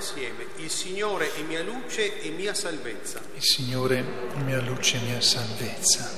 [0.00, 0.46] assieme.
[0.56, 3.20] Il Signore è mia luce e mia salvezza.
[3.34, 3.98] Il Signore
[4.32, 6.10] è mia luce e mia salvezza.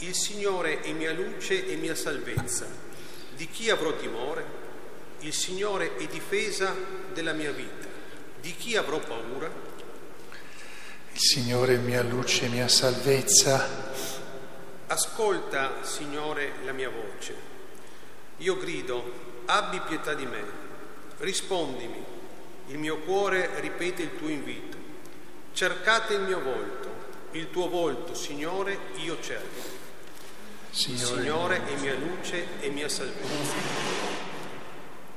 [0.00, 2.66] Il Signore è mia luce e mia salvezza.
[3.36, 4.60] Di chi avrò timore?
[5.20, 6.74] Il Signore è difesa
[7.12, 7.88] della mia vita.
[8.40, 9.50] Di chi avrò paura?
[11.12, 13.68] Il Signore è mia luce e mia salvezza.
[14.88, 17.34] Ascolta, Signore, la mia voce.
[18.38, 20.60] Io grido, abbi pietà di me.
[21.18, 22.12] Rispondimi.
[22.72, 24.78] Il mio cuore ripete il tuo invito.
[25.52, 26.90] Cercate il mio volto.
[27.32, 29.60] Il tuo volto, Signore, io cerco.
[30.70, 33.52] Signore, Signore è mia luce e mia salvezza.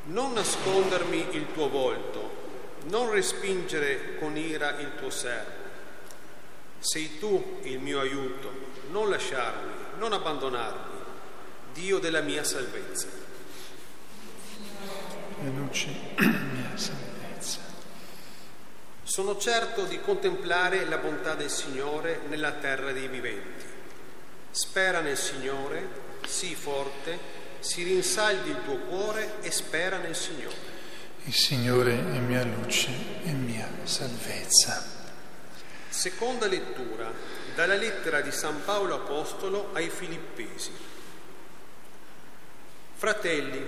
[0.07, 2.35] Non nascondermi il tuo volto,
[2.89, 5.63] non respingere con ira il tuo servo.
[6.79, 8.51] Sei tu il mio aiuto,
[8.91, 10.99] non lasciarmi, non abbandonarmi,
[11.71, 13.07] Dio della mia salvezza.
[15.39, 15.87] mia luce
[16.19, 17.14] mia salvezza.
[19.15, 23.63] Sono certo di contemplare la bontà del Signore nella terra dei viventi.
[24.51, 25.87] Spera nel Signore,
[26.27, 27.17] sii forte,
[27.59, 30.57] si rinsaldi il tuo cuore e spera nel Signore.
[31.23, 32.89] Il Signore è mia luce
[33.23, 34.83] e mia salvezza.
[35.87, 37.09] Seconda lettura
[37.55, 40.71] dalla lettera di San Paolo Apostolo ai Filippesi.
[42.95, 43.65] Fratelli,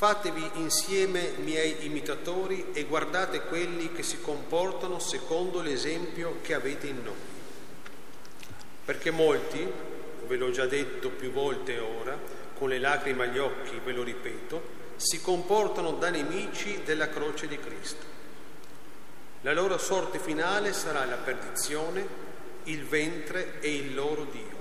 [0.00, 7.02] fatevi insieme miei imitatori e guardate quelli che si comportano secondo l'esempio che avete in
[7.04, 7.12] noi.
[8.82, 9.70] Perché molti,
[10.26, 12.18] ve l'ho già detto più volte ora,
[12.56, 14.62] con le lacrime agli occhi ve lo ripeto,
[14.96, 18.06] si comportano da nemici della croce di Cristo.
[19.42, 22.06] La loro sorte finale sarà la perdizione,
[22.64, 24.59] il ventre e il loro Dio.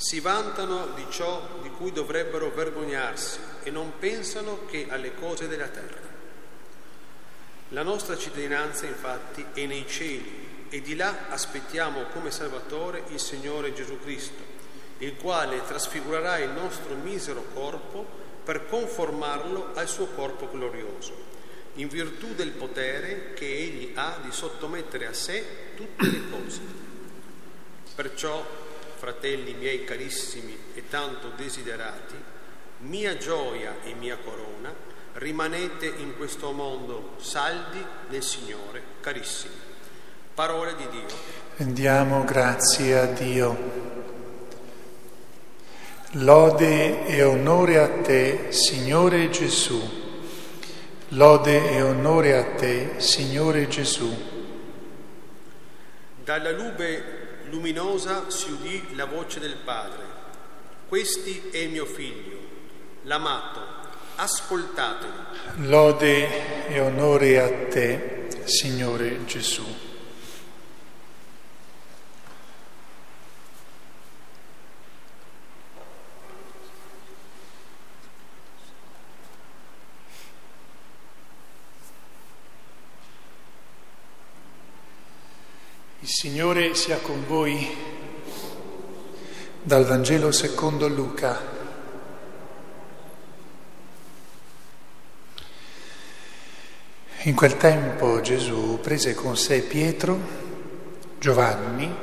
[0.00, 5.66] Si vantano di ciò di cui dovrebbero vergognarsi e non pensano che alle cose della
[5.66, 6.06] terra.
[7.70, 13.74] La nostra cittadinanza infatti è nei cieli e di là aspettiamo come Salvatore il Signore
[13.74, 14.42] Gesù Cristo,
[14.98, 18.06] il quale trasfigurerà il nostro misero corpo
[18.44, 21.26] per conformarlo al suo corpo glorioso
[21.78, 25.44] in virtù del potere che egli ha di sottomettere a sé
[25.76, 26.60] tutte le cose.
[27.94, 28.44] Perciò,
[28.98, 32.16] fratelli miei carissimi e tanto desiderati,
[32.78, 34.74] mia gioia e mia corona,
[35.14, 39.54] rimanete in questo mondo saldi nel Signore, carissimi.
[40.34, 41.06] Parole di Dio.
[41.56, 43.86] Rendiamo grazie a Dio.
[46.12, 49.80] Lode e onore a te, Signore Gesù.
[51.08, 54.14] Lode e onore a te, Signore Gesù.
[56.22, 57.17] Dalla nube
[57.50, 60.16] luminosa si udì la voce del Padre.
[60.88, 62.38] Questi è mio figlio,
[63.02, 63.60] l'amato,
[64.16, 65.26] ascoltatelo.
[65.56, 69.87] Lode e onore a te, Signore Gesù.
[86.08, 87.68] Il Signore sia con voi
[89.60, 91.38] dal Vangelo secondo Luca.
[97.24, 100.18] In quel tempo Gesù prese con sé Pietro,
[101.18, 101.94] Giovanni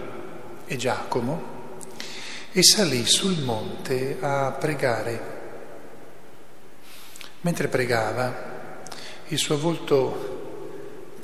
[0.68, 1.42] e Giacomo
[2.52, 5.22] e salì sul monte a pregare.
[7.42, 8.84] Mentre pregava,
[9.30, 10.45] il suo volto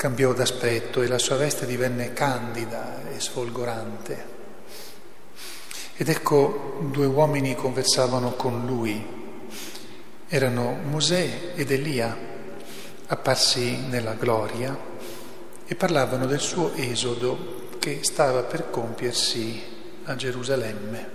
[0.02, 4.26] cambiò d'aspetto e la sua veste divenne candida e sfolgorante.
[5.96, 9.06] Ed ecco due uomini conversavano con lui.
[10.28, 12.18] Erano Mosè ed Elia,
[13.06, 14.76] apparsi nella gloria,
[15.68, 19.62] e parlavano del suo esodo che stava per compiersi
[20.06, 21.10] a Gerusalemme.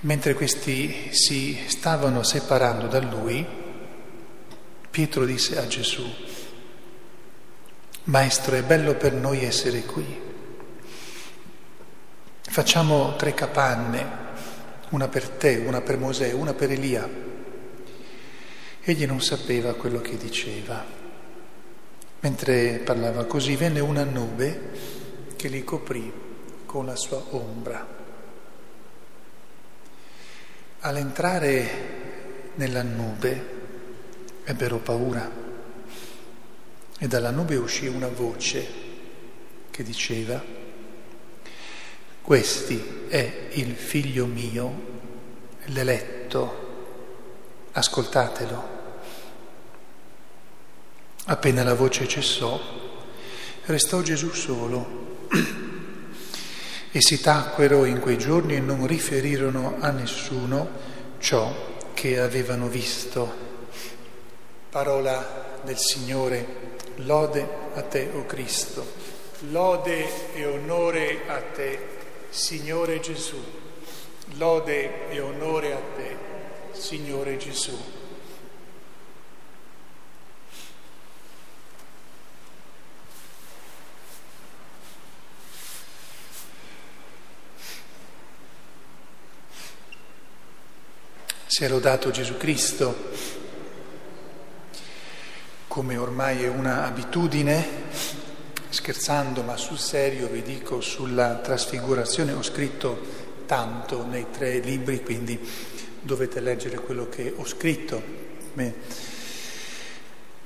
[0.00, 3.57] Mentre questi si stavano separando da lui,
[4.98, 6.04] Pietro disse a Gesù,
[8.02, 10.04] Maestro, è bello per noi essere qui.
[12.40, 14.08] Facciamo tre capanne,
[14.88, 17.08] una per te, una per Mosè, una per Elia.
[18.80, 20.84] Egli non sapeva quello che diceva.
[22.18, 24.70] Mentre parlava così venne una nube
[25.36, 26.12] che li coprì
[26.66, 27.86] con la sua ombra.
[30.80, 33.57] All'entrare nella nube
[34.48, 35.30] ebbero paura
[36.98, 38.66] e dalla nube uscì una voce
[39.70, 40.42] che diceva,
[42.22, 44.86] questi è il figlio mio,
[45.66, 48.76] l'eletto, ascoltatelo.
[51.26, 52.58] Appena la voce cessò,
[53.66, 55.06] restò Gesù solo.
[56.90, 60.70] E si tacquero in quei giorni e non riferirono a nessuno
[61.18, 63.47] ciò che avevano visto.
[64.78, 66.46] Parola del Signore,
[66.98, 68.86] lode a te, o oh Cristo,
[69.50, 71.80] lode e onore a te,
[72.28, 73.42] Signore Gesù,
[74.36, 76.16] lode e onore a te,
[76.78, 77.76] Signore Gesù.
[91.46, 93.37] Si è lodato Gesù Cristo,
[95.78, 97.64] come ormai è una abitudine,
[98.68, 102.98] scherzando ma sul serio vi dico sulla trasfigurazione, ho scritto
[103.46, 105.38] tanto nei tre libri, quindi
[106.00, 108.02] dovete leggere quello che ho scritto.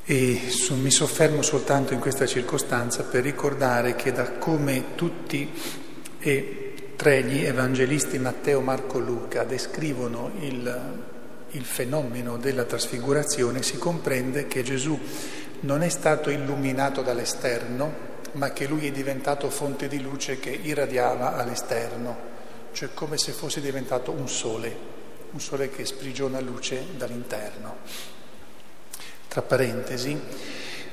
[0.05, 0.41] E
[0.73, 5.51] mi soffermo soltanto in questa circostanza per ricordare che da come tutti
[6.19, 11.01] e tre gli evangelisti Matteo, Marco Luca descrivono il,
[11.53, 14.99] il fenomeno della trasfigurazione, si comprende che Gesù
[15.61, 21.37] non è stato illuminato dall'esterno, ma che lui è diventato fonte di luce che irradiava
[21.37, 22.31] all'esterno,
[22.73, 24.75] cioè come se fosse diventato un sole,
[25.31, 27.77] un sole che sprigiona luce dall'interno.
[29.29, 30.21] Tra parentesi,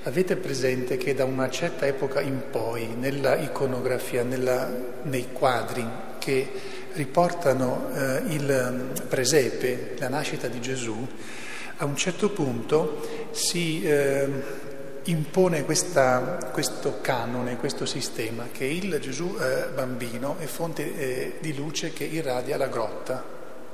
[0.04, 4.72] Avete presente che da una certa epoca in poi, nella iconografia, nella,
[5.04, 5.86] nei quadri
[6.20, 6.50] che
[6.94, 11.08] riportano eh, il presepe, la nascita di Gesù,
[11.78, 14.28] a un certo punto si eh,
[15.04, 21.56] impone questa, questo canone, questo sistema, che il Gesù eh, bambino è fonte eh, di
[21.56, 23.24] luce che irradia la grotta,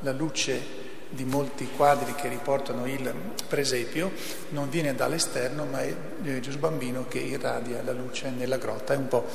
[0.01, 3.13] la luce di molti quadri che riportano il
[3.47, 4.11] presepio
[4.49, 5.95] non viene dall'esterno ma è
[6.39, 9.25] Gesù bambino che irradia la luce nella grotta, è un po'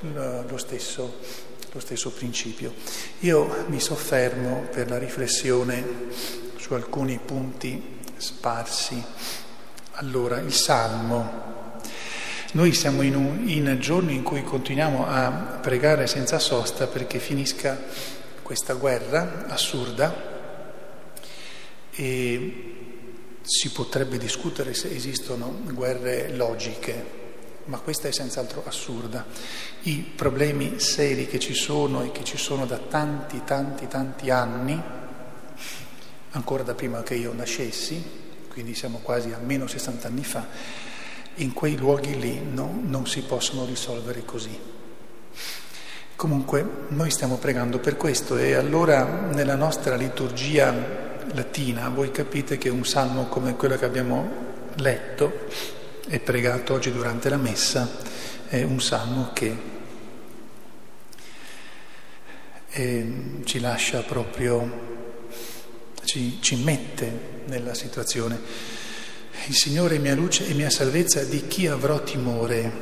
[0.00, 1.18] lo stesso,
[1.72, 2.74] lo stesso principio.
[3.20, 5.84] Io mi soffermo per la riflessione
[6.56, 9.02] su alcuni punti sparsi.
[9.92, 11.48] Allora, il Salmo.
[12.52, 15.30] Noi siamo in, un, in giorni in cui continuiamo a
[15.62, 17.80] pregare senza sosta perché finisca
[18.42, 20.28] questa guerra assurda
[21.92, 22.74] e
[23.42, 27.19] si potrebbe discutere se esistono guerre logiche,
[27.66, 29.24] ma questa è senz'altro assurda.
[29.82, 34.82] I problemi seri che ci sono e che ci sono da tanti, tanti, tanti anni,
[36.30, 38.02] ancora da prima che io nascessi,
[38.48, 40.46] quindi siamo quasi a meno 60 anni fa,
[41.36, 44.58] in quei luoghi lì no, non si possono risolvere così.
[46.16, 52.68] Comunque noi stiamo pregando per questo e allora nella nostra liturgia latina, voi capite che
[52.68, 54.28] un salmo come quello che abbiamo
[54.76, 55.78] letto
[56.12, 57.88] e pregato oggi durante la messa
[58.48, 59.56] è un salmo che
[62.68, 63.12] eh,
[63.44, 65.18] ci lascia proprio,
[66.02, 68.40] ci, ci mette nella situazione.
[69.46, 72.72] Il Signore è mia luce e mia salvezza, di chi avrò timore?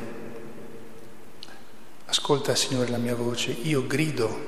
[2.05, 4.45] Ascolta, Signore, la mia voce, io grido,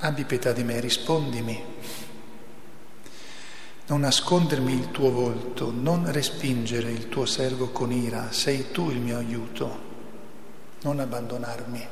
[0.00, 1.58] abbi pietà di me, rispondimi
[3.88, 8.98] non nascondermi il tuo volto, non respingere il tuo servo con ira, sei tu il
[8.98, 9.84] mio aiuto,
[10.82, 11.88] non abbandonarmi.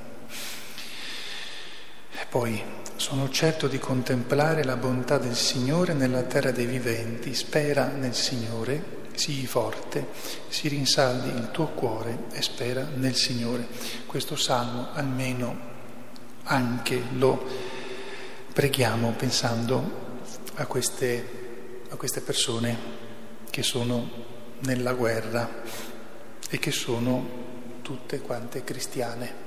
[2.11, 2.61] E poi
[2.97, 9.03] sono certo di contemplare la bontà del Signore nella terra dei viventi, spera nel Signore,
[9.15, 10.09] sii forte,
[10.49, 13.69] si rinsaldi il tuo cuore e spera nel Signore.
[14.07, 15.73] Questo salmo almeno
[16.45, 17.47] anche lo
[18.53, 20.03] preghiamo pensando
[20.55, 21.44] a queste
[21.91, 22.77] a queste persone
[23.51, 24.11] che sono
[24.61, 25.63] nella guerra
[26.49, 27.43] e che sono
[27.83, 29.43] tutte quante cristiane.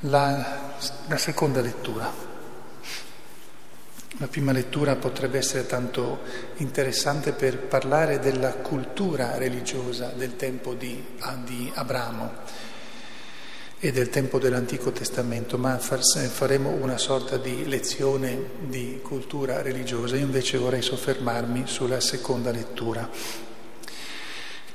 [0.00, 2.32] La, la seconda lettura.
[4.18, 6.20] La prima lettura potrebbe essere tanto
[6.56, 11.04] interessante per parlare della cultura religiosa del tempo di,
[11.44, 12.72] di Abramo
[13.78, 20.16] e del tempo dell'Antico Testamento, ma faremo una sorta di lezione di cultura religiosa.
[20.16, 23.10] Io invece vorrei soffermarmi sulla seconda lettura,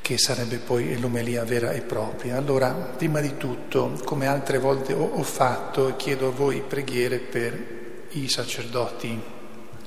[0.02, 2.38] che sarebbe poi l'omelia vera e propria.
[2.38, 7.78] Allora, prima di tutto, come altre volte ho fatto, chiedo a voi preghiere per
[8.12, 9.22] i sacerdoti,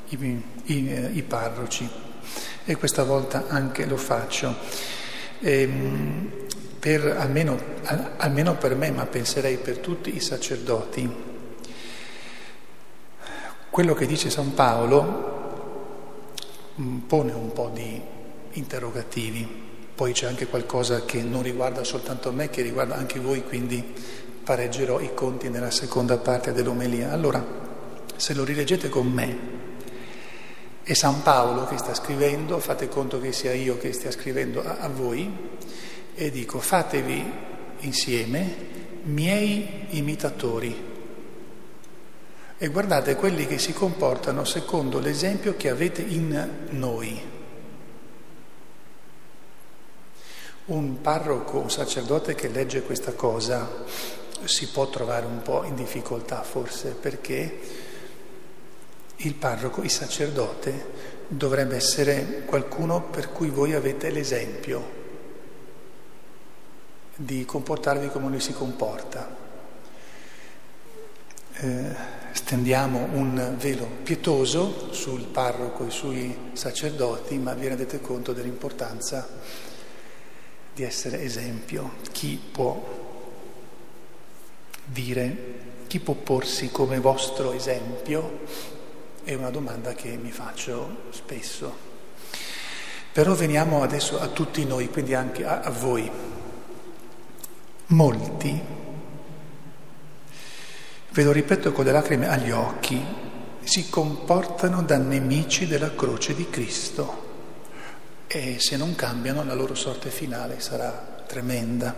[0.09, 1.89] i, i, i parroci,
[2.65, 4.55] e questa volta anche lo faccio.
[5.41, 6.31] Ehm,
[6.83, 7.57] per, almeno,
[8.17, 11.09] almeno per me, ma penserei per tutti i sacerdoti,
[13.71, 15.93] quello che dice San Paolo
[16.81, 18.03] mm, pone un po' di
[18.55, 19.47] interrogativi.
[19.95, 23.95] Poi c'è anche qualcosa che non riguarda soltanto me, che riguarda anche voi, quindi
[24.43, 27.13] pareggerò i conti nella seconda parte dell'omelia.
[27.13, 27.47] Allora,
[28.17, 29.39] se lo rileggete con me,
[30.83, 34.79] è San Paolo che sta scrivendo, fate conto che sia io che stia scrivendo a,
[34.81, 35.51] a voi,
[36.15, 37.33] e dico fatevi
[37.81, 38.71] insieme
[39.05, 40.91] miei imitatori
[42.63, 47.21] e guardate quelli che si comportano secondo l'esempio che avete in noi.
[50.67, 53.69] Un parroco, un sacerdote che legge questa cosa
[54.45, 57.59] si può trovare un po' in difficoltà forse perché
[59.17, 60.87] il parroco, il sacerdote,
[61.27, 65.01] dovrebbe essere qualcuno per cui voi avete l'esempio
[67.17, 69.41] di comportarvi come lui si comporta.
[71.55, 71.95] Eh,
[72.33, 79.29] stendiamo un velo pietoso sul parroco e sui sacerdoti, ma vi rendete conto dell'importanza
[80.75, 81.93] di essere esempio.
[82.11, 83.01] Chi può
[84.85, 85.37] dire,
[85.87, 88.41] chi può porsi come vostro esempio?
[89.23, 91.91] È una domanda che mi faccio spesso.
[93.13, 96.11] Però veniamo adesso a tutti noi, quindi anche a, a voi.
[97.93, 98.59] Molti
[101.11, 103.05] ve lo ripeto con le lacrime agli occhi,
[103.63, 107.31] si comportano da nemici della croce di Cristo
[108.27, 111.95] e se non cambiano la loro sorte finale sarà tremenda.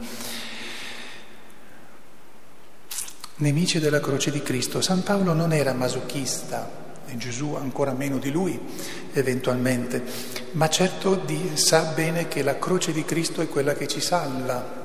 [3.36, 4.80] Nemici della croce di Cristo.
[4.80, 6.68] San Paolo non era masochista,
[7.06, 8.60] e Gesù ancora meno di lui
[9.12, 10.02] eventualmente,
[10.52, 14.82] ma certo di, sa bene che la croce di Cristo è quella che ci salva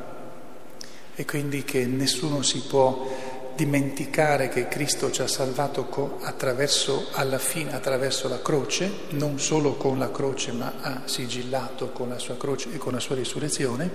[1.19, 7.73] e quindi che nessuno si può dimenticare che Cristo ci ha salvato attraverso, alla fine
[7.73, 12.69] attraverso la croce, non solo con la croce, ma ha sigillato con la sua croce
[12.73, 13.91] e con la sua risurrezione.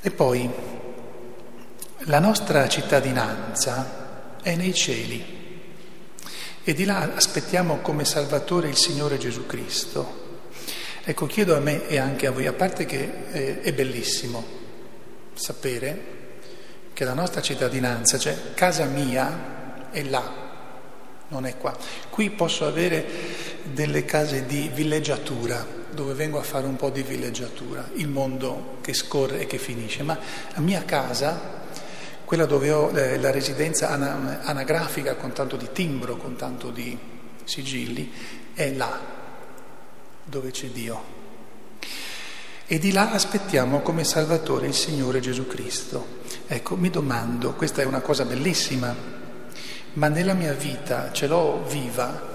[0.00, 0.50] E poi
[1.98, 5.22] la nostra cittadinanza è nei cieli
[6.64, 10.20] e di là aspettiamo come Salvatore il Signore Gesù Cristo.
[11.04, 14.60] Ecco, chiedo a me e anche a voi, a parte che eh, è bellissimo
[15.34, 16.20] sapere
[16.92, 20.42] che la nostra cittadinanza, cioè casa mia è là,
[21.28, 21.76] non è qua.
[22.10, 23.04] Qui posso avere
[23.64, 28.92] delle case di villeggiatura, dove vengo a fare un po' di villeggiatura, il mondo che
[28.92, 30.18] scorre e che finisce, ma
[30.54, 31.60] la mia casa,
[32.24, 36.98] quella dove ho eh, la residenza anagrafica con tanto di timbro, con tanto di
[37.44, 38.10] sigilli,
[38.54, 38.98] è là,
[40.24, 41.21] dove c'è Dio.
[42.72, 46.20] E di là aspettiamo come Salvatore il Signore Gesù Cristo.
[46.46, 48.96] Ecco, mi domando, questa è una cosa bellissima,
[49.92, 52.30] ma nella mia vita ce l'ho viva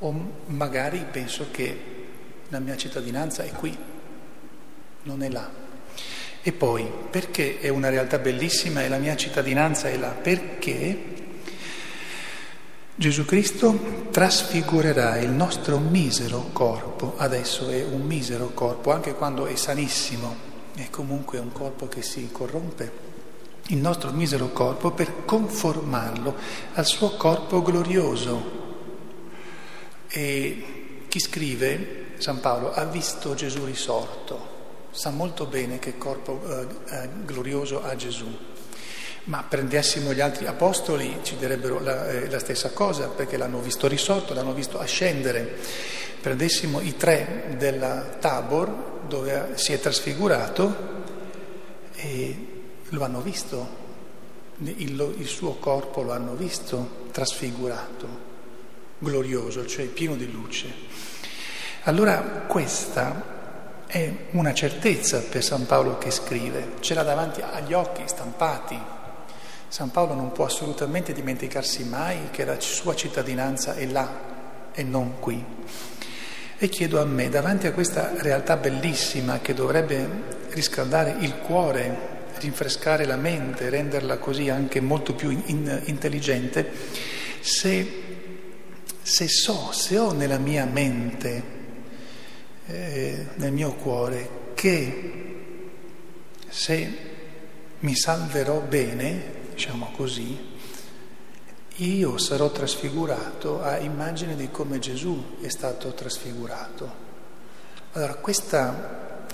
[0.00, 1.80] o magari penso che
[2.50, 3.74] la mia cittadinanza è qui,
[5.04, 5.50] non è là.
[6.42, 10.10] E poi, perché è una realtà bellissima e la mia cittadinanza è là?
[10.10, 11.19] Perché
[13.00, 19.56] Gesù Cristo trasfigurerà il nostro misero corpo, adesso è un misero corpo, anche quando è
[19.56, 20.36] sanissimo,
[20.74, 22.92] è comunque un corpo che si corrompe,
[23.68, 26.34] il nostro misero corpo, per conformarlo
[26.74, 28.58] al suo corpo glorioso.
[30.08, 36.66] E chi scrive, San Paolo, ha visto Gesù risorto, sa molto bene che corpo eh,
[36.90, 38.28] eh, glorioso ha Gesù.
[39.24, 43.86] Ma prendessimo gli altri apostoli ci direbbero la, eh, la stessa cosa, perché l'hanno visto
[43.86, 45.56] risorto, l'hanno visto ascendere.
[46.20, 50.98] Prendessimo i tre della Tabor, dove si è trasfigurato
[51.94, 52.46] e
[52.88, 53.78] lo hanno visto,
[54.58, 58.08] il, il suo corpo lo hanno visto trasfigurato,
[58.98, 60.72] glorioso, cioè pieno di luce.
[61.84, 63.38] Allora questa
[63.86, 68.98] è una certezza per San Paolo che scrive, ce l'ha davanti agli occhi stampati.
[69.70, 75.20] San Paolo non può assolutamente dimenticarsi mai che la sua cittadinanza è là e non
[75.20, 75.44] qui.
[76.58, 80.08] E chiedo a me, davanti a questa realtà bellissima che dovrebbe
[80.48, 81.96] riscaldare il cuore,
[82.38, 86.68] rinfrescare la mente, renderla così anche molto più in, intelligente,
[87.38, 88.02] se,
[89.00, 91.42] se, so, se ho nella mia mente,
[92.66, 95.12] eh, nel mio cuore, che
[96.48, 96.92] se
[97.78, 100.38] mi salverò bene, diciamo così,
[101.76, 106.90] io sarò trasfigurato a immagine di come Gesù è stato trasfigurato.
[107.92, 109.26] Allora, questa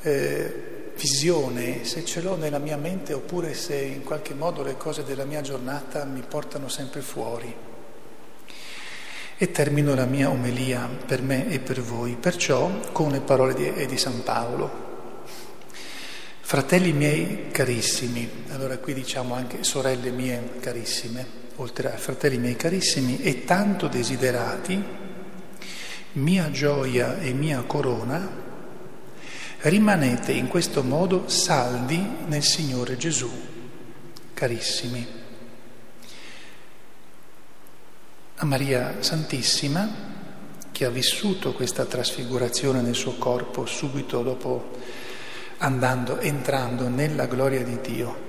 [0.00, 5.04] eh, visione, se ce l'ho nella mia mente oppure se in qualche modo le cose
[5.04, 7.54] della mia giornata mi portano sempre fuori.
[9.36, 13.86] E termino la mia omelia per me e per voi, perciò con le parole di,
[13.86, 14.87] di San Paolo.
[16.48, 21.26] Fratelli miei carissimi, allora qui diciamo anche sorelle mie carissime,
[21.56, 24.82] oltre a fratelli miei carissimi e tanto desiderati,
[26.12, 28.26] mia gioia e mia corona,
[29.58, 33.30] rimanete in questo modo saldi nel Signore Gesù,
[34.32, 35.06] carissimi.
[38.36, 39.86] A Maria Santissima,
[40.72, 45.07] che ha vissuto questa trasfigurazione nel suo corpo subito dopo
[45.58, 48.24] andando, entrando nella gloria di Dio,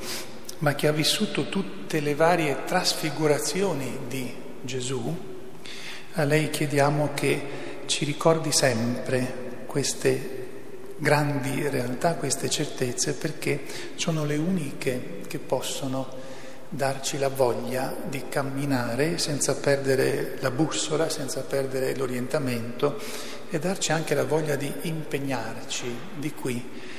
[0.59, 5.17] ma che ha vissuto tutte le varie trasfigurazioni di Gesù,
[6.13, 10.37] a lei chiediamo che ci ricordi sempre queste
[10.97, 13.61] grandi realtà, queste certezze, perché
[13.95, 16.17] sono le uniche che possono
[16.67, 22.99] darci la voglia di camminare senza perdere la bussola, senza perdere l'orientamento
[23.49, 26.97] e darci anche la voglia di impegnarci di qui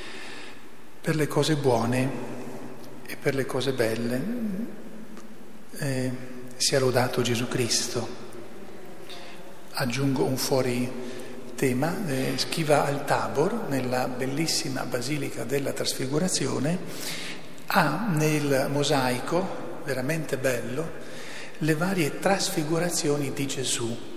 [1.00, 2.10] per le cose buone
[3.06, 4.22] e per le cose belle.
[5.78, 6.10] Eh,
[6.56, 8.06] sia lodato Gesù Cristo.
[9.72, 10.90] Aggiungo un fuori
[11.54, 16.78] tema, eh, chi al Tabor, nella bellissima Basilica della Trasfigurazione,
[17.66, 20.90] ha nel mosaico, veramente bello,
[21.58, 24.09] le varie trasfigurazioni di Gesù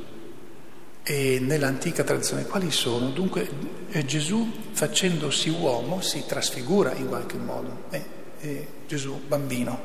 [1.03, 3.10] e nell'antica tradizione quali sono?
[3.10, 3.50] Dunque
[3.89, 8.05] eh, Gesù facendosi uomo si trasfigura in qualche modo, eh,
[8.39, 9.81] eh, Gesù bambino,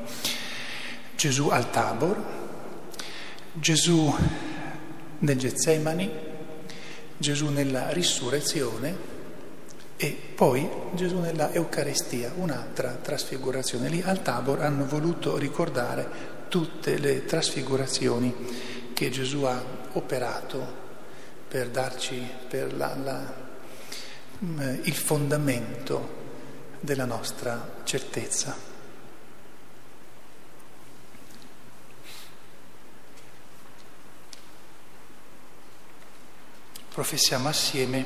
[1.15, 2.23] Gesù al Tabor,
[3.53, 4.15] Gesù
[5.19, 6.09] nel Getsemani,
[7.17, 9.17] Gesù nella risurrezione.
[10.01, 13.89] E poi Gesù nella Eucaristia, un'altra trasfigurazione.
[13.89, 16.07] Lì al Tabor hanno voluto ricordare
[16.47, 18.33] tutte le trasfigurazioni
[18.93, 19.61] che Gesù ha
[19.91, 20.87] operato
[21.49, 23.33] per darci per la, la,
[24.45, 26.17] mm, il fondamento
[26.79, 28.55] della nostra certezza.
[36.93, 38.05] Professiamo assieme